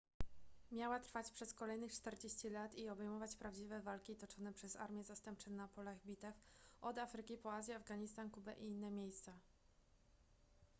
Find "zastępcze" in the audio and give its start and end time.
5.03-5.51